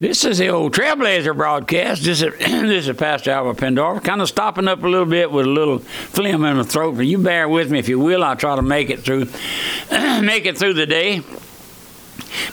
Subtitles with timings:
[0.00, 2.04] This is the old Trailblazer broadcast.
[2.04, 5.44] This is, this is Pastor Albert Pendarvis, kind of stopping up a little bit with
[5.44, 6.92] a little phlegm in the throat.
[6.92, 8.22] But you bear with me if you will.
[8.22, 9.24] I'll try to make it through,
[9.90, 11.22] make it through the day.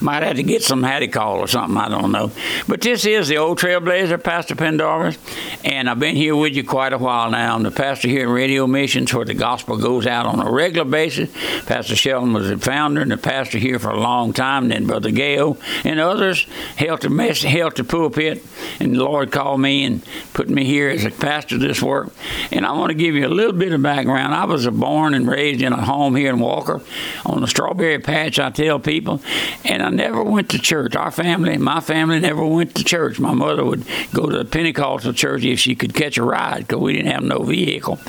[0.02, 2.32] Might have to get some hattie call or something, I don't know.
[2.68, 5.17] But this is the old trailblazer, Pastor Pendarvis,
[5.63, 7.56] and I've been here with you quite a while now.
[7.56, 10.90] I'm the pastor here at Radio Missions where the gospel goes out on a regular
[10.90, 11.30] basis.
[11.66, 15.12] Pastor Shelton was the founder and the pastor here for a long time, then Brother
[15.12, 16.45] Gale and others
[16.76, 18.44] helped the, mess, held the pulpit,
[18.80, 20.03] and the Lord called me and
[20.34, 22.12] put me here as a pastor of this work.
[22.52, 24.34] And I want to give you a little bit of background.
[24.34, 26.81] I was born and raised in a home here in Walker
[27.26, 29.21] on the strawberry patch, I tell people,
[29.63, 30.95] and I never went to church.
[30.95, 33.20] Our family, my family, never went to church.
[33.20, 36.79] My mother would go to the Pentecostal church if she could catch a ride because
[36.79, 37.99] we didn't have no vehicle.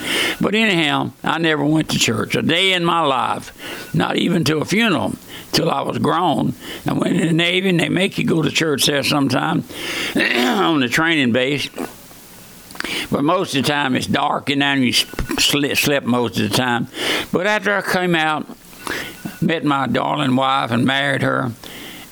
[0.41, 4.59] But anyhow, I never went to church a day in my life, not even to
[4.59, 5.15] a funeral
[5.53, 6.55] till I was grown.
[6.87, 9.65] I went in the Navy, and they make you go to church there sometime
[10.17, 11.69] on the training base.
[13.11, 16.89] But most of the time it's dark, and then you slept most of the time.
[17.33, 18.47] But after I came out,
[19.41, 21.53] met my darling wife and married her.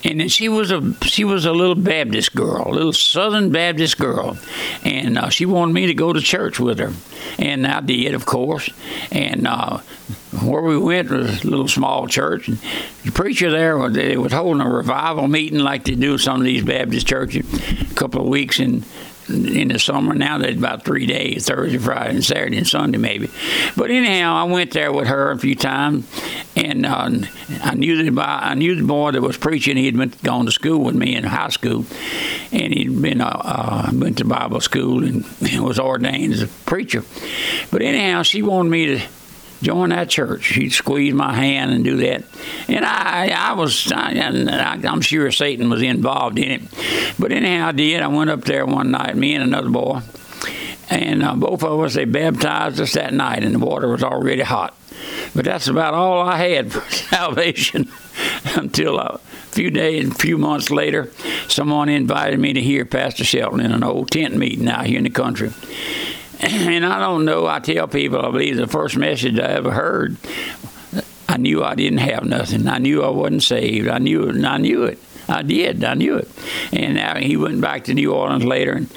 [0.06, 3.98] And then she was a she was a little Baptist girl, a little Southern Baptist
[3.98, 4.36] girl,
[4.84, 6.92] and uh, she wanted me to go to church with her,
[7.38, 8.68] and I did, of course.
[9.10, 9.78] And uh,
[10.42, 12.48] where we went was a little small church.
[12.48, 12.58] And
[13.04, 16.62] the preacher there they was holding a revival meeting like they do some of these
[16.62, 17.46] Baptist churches,
[17.90, 18.84] a couple of weeks in
[19.28, 20.14] in the summer.
[20.14, 23.30] Now there's about three days Thursday, Friday, and Saturday, and Sunday, maybe.
[23.76, 26.06] But anyhow, I went there with her a few times,
[26.56, 27.10] and uh,
[27.62, 29.76] I knew the boy, I knew the boy that was preaching.
[29.76, 31.86] He'd been gone to school with me in high school,
[32.52, 35.24] and he'd been uh, uh, went to Bible school and
[35.60, 37.04] was ordained as a preacher.
[37.70, 39.06] But anyhow, she wanted me to
[39.64, 40.48] join that church.
[40.54, 42.24] He'd squeeze my hand and do that.
[42.68, 46.62] And I, I was, I, am sure Satan was involved in it.
[47.18, 48.02] But anyhow, I did.
[48.02, 50.02] I went up there one night, me and another boy.
[50.90, 54.42] And uh, both of us, they baptized us that night, and the water was already
[54.42, 54.76] hot.
[55.34, 57.90] But that's about all I had for salvation
[58.56, 59.18] until a
[59.50, 61.10] few days, a few months later,
[61.48, 65.04] someone invited me to hear Pastor Shelton in an old tent meeting out here in
[65.04, 65.52] the country.
[66.40, 70.16] And I don't know, I tell people, I believe the first message I ever heard,
[71.28, 72.68] I knew I didn't have nothing.
[72.68, 73.88] I knew I wasn't saved.
[73.88, 74.98] I knew it, and I knew it.
[75.28, 75.82] I did.
[75.82, 76.28] I knew it.
[76.72, 78.90] And now he went back to New Orleans later, and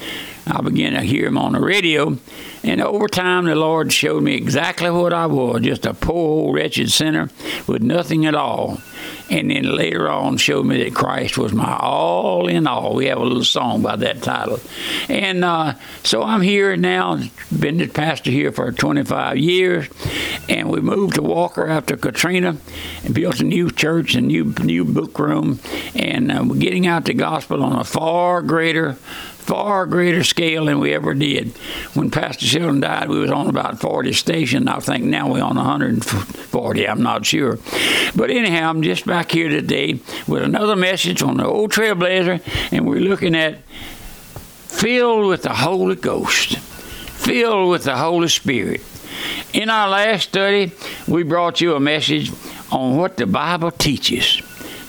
[0.47, 2.17] I began to hear him on the radio.
[2.63, 6.91] And over time, the Lord showed me exactly what I was just a poor, wretched
[6.91, 7.29] sinner
[7.67, 8.79] with nothing at all.
[9.29, 12.95] And then later on, showed me that Christ was my all in all.
[12.95, 14.59] We have a little song by that title.
[15.09, 17.19] And uh, so I'm here now,
[17.57, 19.87] been the pastor here for 25 years.
[20.47, 22.57] And we moved to Walker after Katrina
[23.03, 25.59] and built a new church and new, new book room.
[25.93, 28.97] And uh, we're getting out the gospel on a far greater
[29.47, 31.53] far greater scale than we ever did.
[31.93, 34.67] When Pastor Shelton died, we was on about 40 stations.
[34.67, 36.87] I think now we're on 140.
[36.87, 37.57] I'm not sure.
[38.13, 42.41] But anyhow, I'm just back here today with another message on the old Trailblazer,
[42.73, 43.59] and we're looking at
[44.67, 48.81] filled with the Holy Ghost, filled with the Holy Spirit.
[49.53, 50.73] In our last study,
[51.07, 52.31] we brought you a message
[52.69, 54.41] on what the Bible teaches.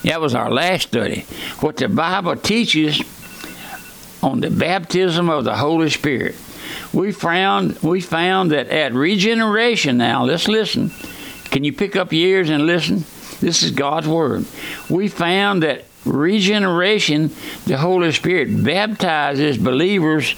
[0.03, 1.21] That was our last study.
[1.61, 3.01] What the Bible teaches
[4.23, 6.37] on the baptism of the Holy Spirit.
[6.93, 10.91] We found we found that at regeneration now, let's listen.
[11.51, 13.05] Can you pick up your ears and listen?
[13.41, 14.45] This is God's word.
[14.91, 17.31] We found that regeneration,
[17.67, 20.34] the Holy Spirit baptizes believers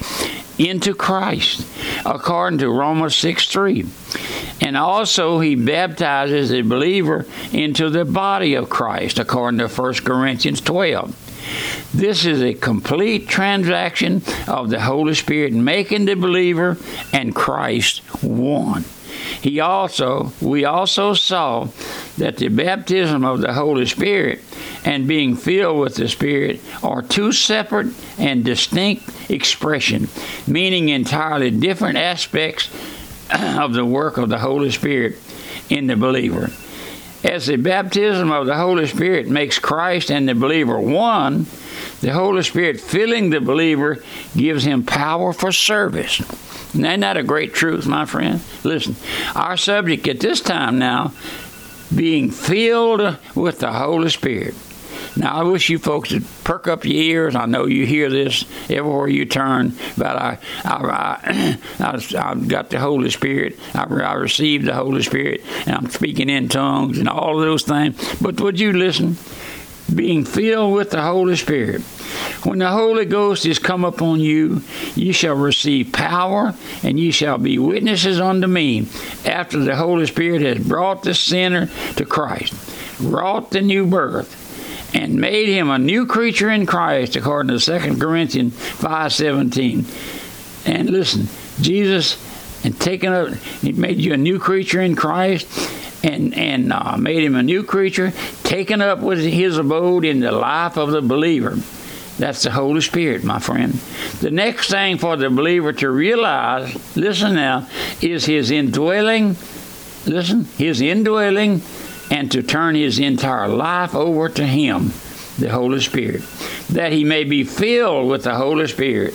[0.59, 1.67] into Christ,
[2.05, 3.87] according to Romans 6 3.
[4.61, 10.61] And also, he baptizes the believer into the body of Christ, according to 1 Corinthians
[10.61, 11.30] 12.
[11.93, 16.77] This is a complete transaction of the Holy Spirit making the believer
[17.13, 18.85] and Christ one.
[19.41, 21.69] He also, we also saw
[22.19, 24.41] that the baptism of the Holy Spirit
[24.85, 30.11] and being filled with the Spirit are two separate and distinct expressions,
[30.47, 32.69] meaning entirely different aspects
[33.31, 35.17] of the work of the Holy Spirit
[35.69, 36.51] in the believer.
[37.23, 41.47] As the baptism of the Holy Spirit makes Christ and the believer one,
[42.01, 43.99] the Holy Spirit filling the believer
[44.35, 46.21] gives him power for service.
[46.71, 48.41] Isn't that a great truth, my friend?
[48.65, 48.97] Listen,
[49.35, 51.13] our subject at this time now,
[51.95, 54.55] being filled with the Holy Spirit.
[55.17, 57.35] Now, I wish you folks would perk up your ears.
[57.35, 62.79] I know you hear this everywhere you turn, but I, I, I, have got the
[62.79, 63.59] Holy Spirit.
[63.75, 67.65] I, I received the Holy Spirit, and I'm speaking in tongues and all of those
[67.65, 67.97] things.
[68.21, 69.17] But would you listen?
[69.95, 71.83] being filled with the Holy Spirit.
[72.45, 74.63] When the Holy Ghost is come upon you,
[74.95, 78.87] you shall receive power, and you shall be witnesses unto me
[79.25, 82.55] after the Holy Spirit has brought the sinner to Christ,
[83.01, 84.37] wrought the new birth,
[84.95, 90.67] and made him a new creature in Christ, according to 2 Corinthians 5.17.
[90.67, 91.29] And listen,
[91.61, 92.17] Jesus
[92.65, 95.47] and taken up, he made you a new creature in Christ,
[96.05, 100.33] and and uh, made him a new creature, taken up with his abode in the
[100.33, 101.57] life of the believer.
[102.19, 103.73] That's the Holy Spirit, my friend.
[104.21, 107.67] The next thing for the believer to realize, listen now,
[108.03, 109.37] is his indwelling,
[110.05, 111.63] listen, his indwelling,
[112.11, 114.93] and to turn his entire life over to him,
[115.39, 116.23] the Holy Spirit,
[116.71, 119.15] that he may be filled with the Holy Spirit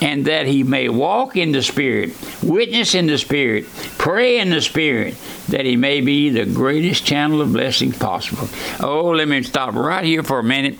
[0.00, 3.66] and that he may walk in the Spirit, witness in the Spirit,
[3.98, 5.14] pray in the Spirit,
[5.48, 8.48] that he may be the greatest channel of blessing possible.
[8.80, 10.76] Oh, let me stop right here for a minute.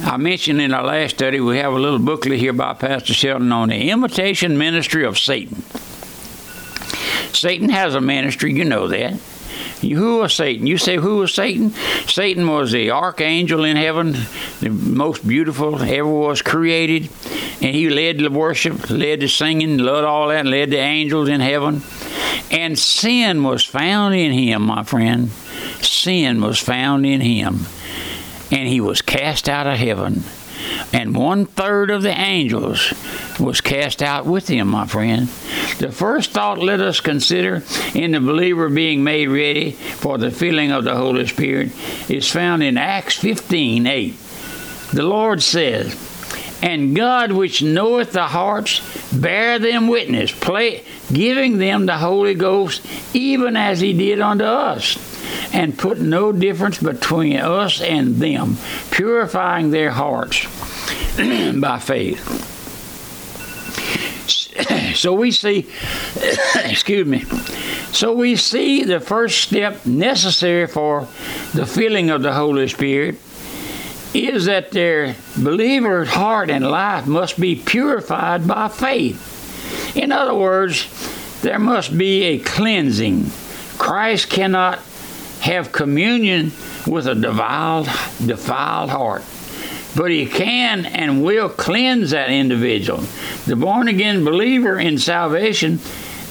[0.00, 3.52] I mentioned in our last study we have a little booklet here by Pastor Shelton
[3.52, 5.62] on the imitation ministry of Satan.
[7.32, 9.20] Satan has a ministry, you know that.
[9.90, 10.66] Who was Satan?
[10.66, 11.70] You say, who was Satan?
[12.06, 14.16] Satan was the archangel in heaven,
[14.60, 17.10] the most beautiful ever was created.
[17.60, 21.40] And he led the worship, led the singing, led all that, led the angels in
[21.40, 21.82] heaven.
[22.50, 25.30] And sin was found in him, my friend.
[25.80, 27.60] Sin was found in him.
[28.50, 30.24] And he was cast out of heaven
[30.92, 32.92] and one third of the angels
[33.40, 35.26] was cast out with him, my friend.
[35.78, 37.62] The first thought let us consider
[37.94, 41.72] in the believer being made ready for the filling of the Holy Spirit
[42.08, 44.14] is found in Acts 15 8.
[44.92, 45.94] The Lord says,
[46.62, 48.80] and God which knoweth the hearts
[49.12, 55.13] bear them witness, play, giving them the Holy Ghost, even as he did unto us
[55.52, 58.56] and put no difference between us and them,
[58.90, 60.44] purifying their hearts
[61.60, 62.50] by faith.
[64.94, 65.68] So we see,
[66.64, 67.24] excuse me,
[67.92, 71.08] so we see the first step necessary for
[71.52, 73.16] the filling of the Holy Spirit
[74.14, 79.96] is that their believer's heart and life must be purified by faith.
[79.96, 80.88] In other words,
[81.42, 83.30] there must be a cleansing.
[83.76, 84.78] Christ cannot
[85.44, 86.52] have communion
[86.86, 87.86] with a defiled,
[88.24, 89.22] defiled heart.
[89.94, 93.04] But he can and will cleanse that individual.
[93.46, 95.80] The born again believer in salvation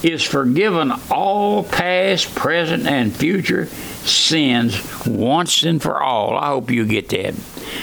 [0.02, 6.36] is forgiven all past, present, and future sins once and for all.
[6.36, 7.34] I hope you get that.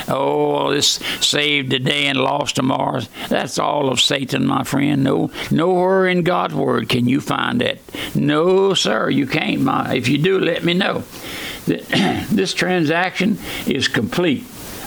[0.08, 3.02] Oh, this saved today and lost tomorrow.
[3.30, 5.04] That's all of Satan, my friend.
[5.04, 7.80] No, nowhere in God's word can you find that.
[8.16, 9.62] No, sir, you can't.
[9.62, 11.04] My, if you do, let me know.
[12.32, 13.38] This transaction
[13.68, 14.46] is complete.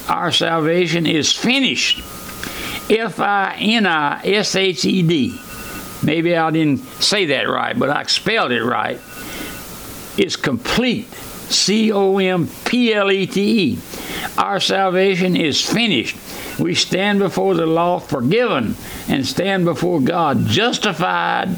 [0.08, 1.98] Our salvation is finished.
[2.90, 5.38] F I N I S H E D.
[6.02, 9.00] Maybe I didn't say that right, but I spelled it right.
[10.18, 11.06] It's complete.
[11.50, 13.78] C O M P L E T E.
[14.38, 16.16] Our salvation is finished.
[16.58, 18.76] We stand before the law forgiven
[19.08, 21.50] and stand before God justified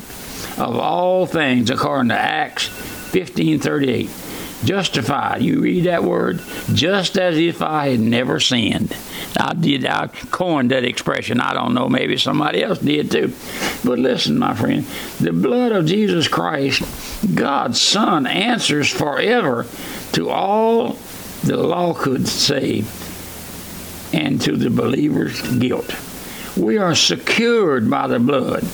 [0.58, 2.68] of all things according to Acts
[3.12, 4.10] 15:38.
[4.64, 5.42] Justified.
[5.42, 6.40] You read that word
[6.72, 8.96] just as if I had never sinned.
[9.38, 11.40] I did I coined that expression.
[11.40, 13.32] I don't know, maybe somebody else did too.
[13.84, 14.86] But listen, my friend,
[15.20, 16.82] the blood of Jesus Christ,
[17.34, 19.66] God's Son, answers forever
[20.12, 20.96] to all
[21.46, 22.90] the law could save
[24.12, 25.94] and to the believer's guilt.
[26.56, 28.64] We are secured by the blood.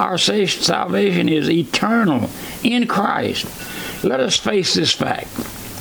[0.00, 2.28] Our salvation is eternal
[2.64, 3.46] in Christ.
[4.04, 5.28] Let us face this fact.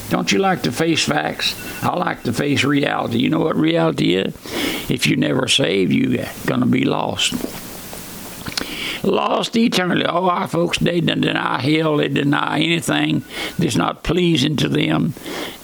[0.10, 1.56] Don't you like to face facts?
[1.84, 3.17] I like to face reality.
[3.17, 4.34] You know what reality is?
[4.89, 7.34] If you never saved, you're going to be lost
[9.04, 10.06] lost eternally.
[10.06, 13.24] Oh, our folks, they deny hell, they deny anything
[13.58, 15.13] that's not pleasing to them.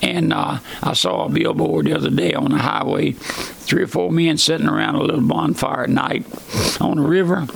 [0.02, 4.12] And uh, I saw a billboard the other day on the highway, three or four
[4.12, 6.26] men sitting around a little bonfire at night
[6.82, 7.48] on the river,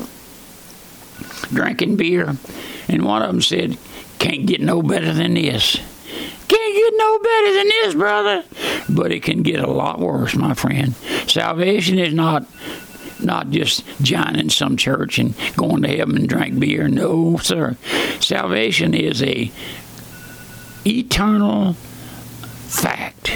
[1.54, 2.38] drinking beer.
[2.88, 3.78] And one of them said,
[4.20, 5.80] Can't get no better than this.
[6.48, 8.44] Can't get no better than this, brother.
[8.90, 10.96] But it can get a lot worse, my friend.
[11.28, 12.46] Salvation is not
[13.20, 16.88] not just joining some church and going to heaven and drink beer.
[16.88, 17.78] No, sir.
[18.20, 19.52] Salvation is a
[20.86, 23.30] eternal fact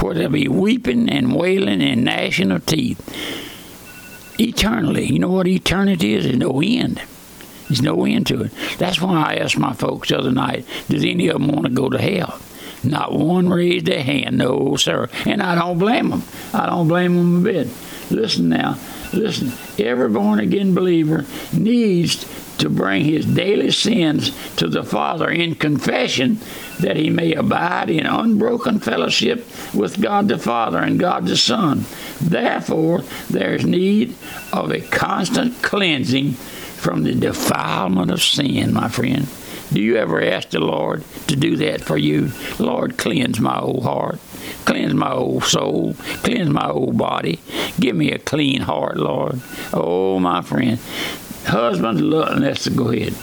[0.00, 3.00] where there'll be weeping and wailing and gnashing of teeth.
[4.40, 5.06] Eternally.
[5.06, 6.24] You know what eternity is?
[6.24, 7.00] There's no end.
[7.68, 8.52] There's no end to it.
[8.78, 11.72] That's why I asked my folks the other night, does any of them want to
[11.72, 12.38] go to hell?
[12.84, 15.08] Not one raised a hand, no, sir.
[15.24, 16.22] And I don't blame them.
[16.52, 17.68] I don't blame them a bit.
[18.10, 18.78] Listen now,
[19.12, 19.52] listen.
[19.78, 22.26] Every born again believer needs
[22.58, 26.38] to bring his daily sins to the Father in confession
[26.80, 31.84] that he may abide in unbroken fellowship with God the Father and God the Son.
[32.20, 34.14] Therefore, there's need
[34.52, 39.26] of a constant cleansing from the defilement of sin, my friend.
[39.72, 42.30] Do you ever ask the Lord to do that for you?
[42.58, 44.18] Lord, cleanse my old heart,
[44.66, 47.40] cleanse my old soul, cleanse my old body.
[47.80, 49.40] Give me a clean heart, Lord.
[49.72, 50.78] Oh, my friend.
[51.46, 53.14] Husbands, love, let's go ahead.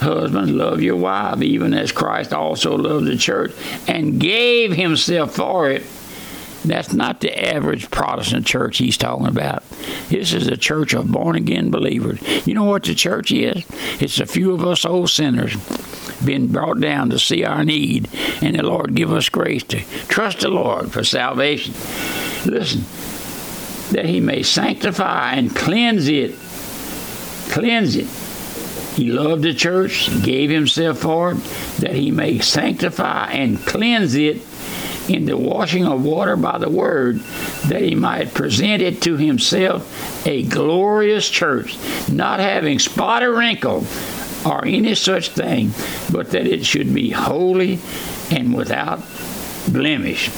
[0.00, 3.52] Husbands, love your wife, even as Christ also loved the church
[3.88, 5.82] and gave himself for it.
[6.64, 9.62] That's not the average Protestant church he's talking about.
[10.08, 12.20] This is a church of born again believers.
[12.46, 13.64] You know what the church is?
[14.00, 15.54] It's a few of us old sinners
[16.24, 18.08] being brought down to see our need,
[18.40, 21.74] and the Lord give us grace to trust the Lord for salvation.
[22.50, 22.84] Listen,
[23.94, 26.34] that he may sanctify and cleanse it
[27.54, 28.06] cleanse it.
[28.96, 31.38] He loved the church, gave himself for it,
[31.78, 34.40] that he may sanctify and cleanse it
[35.08, 37.18] in the washing of water by the word,
[37.68, 41.76] that he might present it to himself a glorious church,
[42.10, 43.84] not having spot or wrinkle
[44.46, 45.70] or any such thing,
[46.12, 47.78] but that it should be holy
[48.30, 49.00] and without
[49.68, 50.30] blemish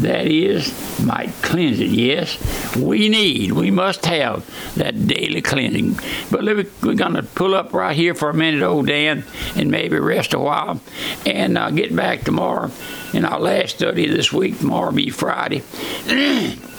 [0.00, 0.72] that is,
[1.04, 1.90] might cleanse it.
[1.90, 4.44] Yes, we need, we must have
[4.76, 5.98] that daily cleansing.
[6.30, 9.24] But we're going to pull up right here for a minute, old Dan,
[9.56, 10.80] and maybe rest a while,
[11.26, 12.70] and uh, get back tomorrow
[13.12, 14.58] in our last study this week.
[14.58, 15.62] Tomorrow be Friday.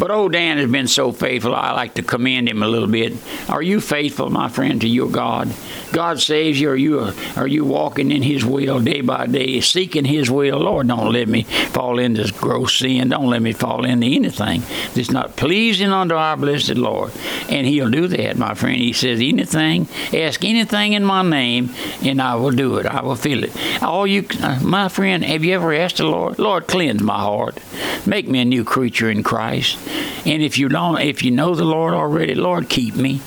[0.00, 3.12] But old Dan has been so faithful, I like to commend him a little bit.
[3.50, 5.52] Are you faithful, my friend, to your God?
[5.92, 6.70] God saves you.
[6.70, 10.60] Are you are you walking in His will day by day, seeking His will?
[10.60, 13.10] Lord, don't let me fall into gross sin.
[13.10, 14.62] Don't let me fall into anything
[14.94, 17.12] that's not pleasing unto our blessed Lord.
[17.50, 18.76] And He'll do that, my friend.
[18.76, 21.70] He says, anything, ask anything in my name,
[22.02, 22.86] and I will do it.
[22.86, 23.82] I will feel it.
[23.82, 27.58] All you, uh, my friend, have you ever asked the Lord, Lord, cleanse my heart,
[28.06, 29.78] make me a new creature in Christ?
[30.24, 33.20] And if you don't, if you know the Lord already, Lord, keep me.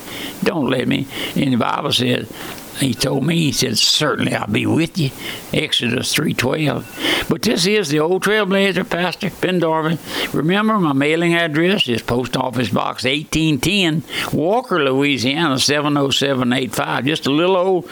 [0.44, 1.08] Don't let me.
[1.36, 2.32] And the Bible says,
[2.77, 5.12] he told me, he said, certainly I'll be with you.
[5.53, 7.30] Exodus 3.12.
[7.30, 10.34] But this is the old trailblazer, Pastor Pendarvis.
[10.34, 14.03] Remember, my mailing address is Post Office Box 1810,
[14.38, 17.06] Walker, Louisiana, 70785.
[17.06, 17.89] Just a little old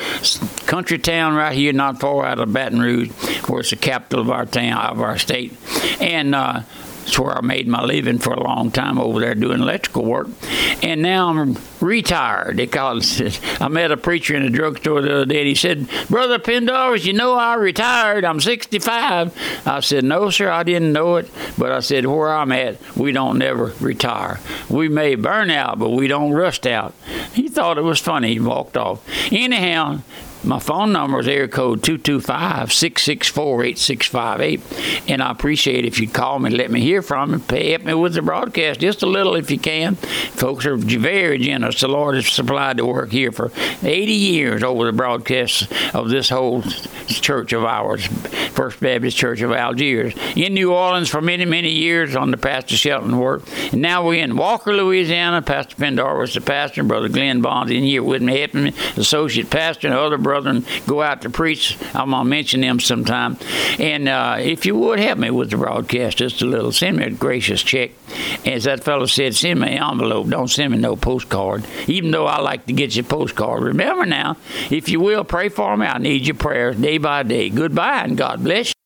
[0.65, 3.11] country town right here, not far out of Baton Rouge,
[3.47, 5.55] where it's the capital of our town, of our state.
[5.99, 6.61] And uh,
[7.03, 10.27] it's where I made my living for a long time over there doing electrical work.
[10.81, 12.71] And now I'm retired.
[12.71, 13.01] Call
[13.59, 15.39] I met a preacher in a drugstore the other day.
[15.39, 18.25] And he said, Brother Pendarvis, you know I retired.
[18.25, 19.67] I'm 65.
[19.67, 21.29] I said, No, sir, I didn't know it.
[21.57, 24.39] But I said, Where I'm at, we don't never retire.
[24.69, 26.93] We may burn out, but we don't rust out.
[27.33, 28.33] He thought it was funny.
[28.33, 29.03] He walked off.
[29.31, 30.01] Anyhow,
[30.43, 35.09] my phone number is air code 225 664 8658.
[35.09, 38.13] And I appreciate if you'd call me, let me hear from you, help me with
[38.13, 39.95] the broadcast just a little if you can.
[39.95, 41.81] Folks are very generous.
[41.81, 43.51] The Lord has supplied the work here for
[43.83, 46.63] 80 years over the broadcast of this whole
[47.07, 50.13] church of ours, First Baptist Church of Algiers.
[50.35, 53.43] In New Orleans for many, many years on the Pastor Shelton work.
[53.71, 55.41] And now we're in Walker, Louisiana.
[55.41, 59.49] Pastor Pendarvis the pastor, and Brother Glenn Bond in here with me, helping me, associate
[59.49, 61.77] pastor, and other brethren go out to preach.
[61.93, 63.37] I'm going to mention them sometime.
[63.79, 67.03] And uh, if you would help me with the broadcast just a little, send me
[67.03, 67.91] a gracious check.
[68.45, 70.29] As that fellow said, send me an envelope.
[70.29, 73.63] Don't send me no postcard, even though I like to get your postcard.
[73.63, 74.37] Remember now,
[74.69, 75.85] if you will, pray for me.
[75.85, 77.49] I need your prayers day by day.
[77.49, 78.80] Goodbye and God bless you.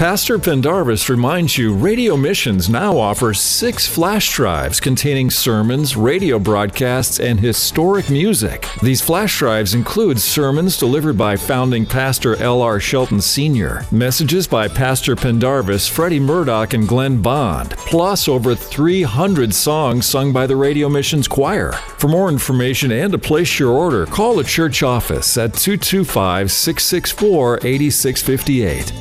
[0.00, 7.20] Pastor Pendarvis reminds you Radio Missions now offers six flash drives containing sermons, radio broadcasts,
[7.20, 8.66] and historic music.
[8.80, 12.80] These flash drives include sermons delivered by founding pastor L.R.
[12.80, 20.06] Shelton Sr., messages by Pastor Pendarvis, Freddie Murdoch, and Glenn Bond, plus over 300 songs
[20.06, 21.72] sung by the Radio Missions Choir.
[21.72, 27.58] For more information and to place your order, call the church office at 225 664
[27.66, 28.92] 8658.